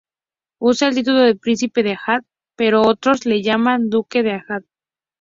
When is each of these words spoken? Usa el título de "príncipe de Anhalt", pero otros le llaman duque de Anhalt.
Usa 0.59 0.87
el 0.87 0.95
título 0.95 1.19
de 1.19 1.35
"príncipe 1.35 1.83
de 1.83 1.91
Anhalt", 1.95 2.25
pero 2.55 2.81
otros 2.81 3.27
le 3.27 3.43
llaman 3.43 3.91
duque 3.91 4.23
de 4.23 4.31
Anhalt. 4.31 4.65